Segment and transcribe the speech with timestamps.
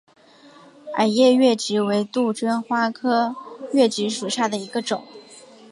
[0.97, 3.35] 耳叶越桔为杜鹃花科
[3.71, 5.03] 越桔属下的一个种。